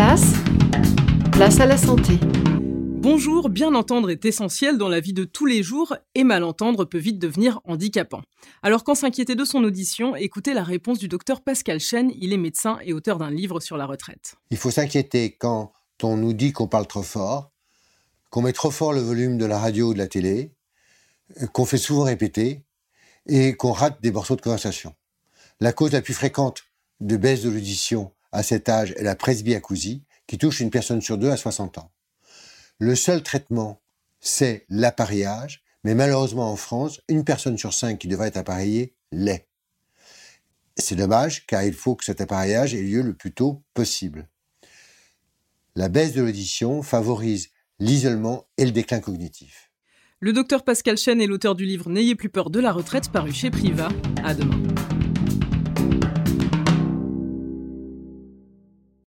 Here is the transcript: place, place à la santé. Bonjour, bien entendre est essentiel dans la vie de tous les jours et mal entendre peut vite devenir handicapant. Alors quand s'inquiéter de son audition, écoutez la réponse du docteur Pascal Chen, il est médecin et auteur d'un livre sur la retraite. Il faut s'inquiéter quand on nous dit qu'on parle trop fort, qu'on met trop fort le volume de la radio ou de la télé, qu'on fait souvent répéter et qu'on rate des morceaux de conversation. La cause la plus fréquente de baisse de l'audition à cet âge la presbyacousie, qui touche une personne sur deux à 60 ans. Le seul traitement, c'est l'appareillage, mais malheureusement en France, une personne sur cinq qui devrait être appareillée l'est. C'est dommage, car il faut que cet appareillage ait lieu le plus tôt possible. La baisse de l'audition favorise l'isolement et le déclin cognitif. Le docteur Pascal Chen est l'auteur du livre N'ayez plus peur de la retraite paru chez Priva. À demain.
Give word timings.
place, 0.00 0.32
place 1.30 1.60
à 1.60 1.66
la 1.66 1.76
santé. 1.76 2.14
Bonjour, 2.22 3.50
bien 3.50 3.74
entendre 3.74 4.08
est 4.08 4.24
essentiel 4.24 4.78
dans 4.78 4.88
la 4.88 4.98
vie 4.98 5.12
de 5.12 5.24
tous 5.24 5.44
les 5.44 5.62
jours 5.62 5.94
et 6.14 6.24
mal 6.24 6.42
entendre 6.42 6.86
peut 6.86 6.96
vite 6.96 7.18
devenir 7.18 7.60
handicapant. 7.64 8.22
Alors 8.62 8.82
quand 8.82 8.94
s'inquiéter 8.94 9.34
de 9.34 9.44
son 9.44 9.62
audition, 9.62 10.16
écoutez 10.16 10.54
la 10.54 10.64
réponse 10.64 10.98
du 11.00 11.06
docteur 11.06 11.42
Pascal 11.42 11.80
Chen, 11.80 12.10
il 12.18 12.32
est 12.32 12.38
médecin 12.38 12.78
et 12.82 12.94
auteur 12.94 13.18
d'un 13.18 13.30
livre 13.30 13.60
sur 13.60 13.76
la 13.76 13.84
retraite. 13.84 14.36
Il 14.48 14.56
faut 14.56 14.70
s'inquiéter 14.70 15.36
quand 15.36 15.74
on 16.02 16.16
nous 16.16 16.32
dit 16.32 16.52
qu'on 16.52 16.66
parle 16.66 16.86
trop 16.86 17.02
fort, 17.02 17.52
qu'on 18.30 18.40
met 18.40 18.54
trop 18.54 18.70
fort 18.70 18.94
le 18.94 19.02
volume 19.02 19.36
de 19.36 19.44
la 19.44 19.58
radio 19.58 19.90
ou 19.90 19.92
de 19.92 19.98
la 19.98 20.08
télé, 20.08 20.54
qu'on 21.52 21.66
fait 21.66 21.76
souvent 21.76 22.04
répéter 22.04 22.64
et 23.26 23.54
qu'on 23.54 23.72
rate 23.72 24.00
des 24.00 24.12
morceaux 24.12 24.36
de 24.36 24.40
conversation. 24.40 24.94
La 25.60 25.74
cause 25.74 25.92
la 25.92 26.00
plus 26.00 26.14
fréquente 26.14 26.62
de 27.00 27.18
baisse 27.18 27.42
de 27.42 27.50
l'audition 27.50 28.14
à 28.32 28.42
cet 28.42 28.68
âge 28.68 28.94
la 29.00 29.16
presbyacousie, 29.16 30.04
qui 30.26 30.38
touche 30.38 30.60
une 30.60 30.70
personne 30.70 31.00
sur 31.00 31.18
deux 31.18 31.30
à 31.30 31.36
60 31.36 31.78
ans. 31.78 31.90
Le 32.78 32.94
seul 32.94 33.22
traitement, 33.22 33.82
c'est 34.20 34.64
l'appareillage, 34.68 35.62
mais 35.84 35.94
malheureusement 35.94 36.50
en 36.50 36.56
France, 36.56 37.00
une 37.08 37.24
personne 37.24 37.58
sur 37.58 37.74
cinq 37.74 37.98
qui 37.98 38.08
devrait 38.08 38.28
être 38.28 38.36
appareillée 38.36 38.94
l'est. 39.12 39.48
C'est 40.76 40.96
dommage, 40.96 41.46
car 41.46 41.62
il 41.62 41.74
faut 41.74 41.94
que 41.94 42.04
cet 42.04 42.20
appareillage 42.20 42.74
ait 42.74 42.82
lieu 42.82 43.02
le 43.02 43.14
plus 43.14 43.32
tôt 43.32 43.62
possible. 43.74 44.28
La 45.76 45.88
baisse 45.88 46.12
de 46.12 46.22
l'audition 46.22 46.82
favorise 46.82 47.48
l'isolement 47.78 48.46
et 48.56 48.64
le 48.64 48.72
déclin 48.72 49.00
cognitif. 49.00 49.70
Le 50.20 50.32
docteur 50.32 50.64
Pascal 50.64 50.98
Chen 50.98 51.20
est 51.20 51.26
l'auteur 51.26 51.54
du 51.54 51.64
livre 51.64 51.88
N'ayez 51.88 52.14
plus 52.14 52.28
peur 52.28 52.50
de 52.50 52.60
la 52.60 52.72
retraite 52.72 53.10
paru 53.10 53.32
chez 53.32 53.50
Priva. 53.50 53.88
À 54.22 54.34
demain. 54.34 54.60